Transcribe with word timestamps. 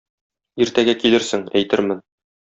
Иртәгә 0.63 0.95
килерсең, 1.03 1.43
әйтермен. 1.59 2.01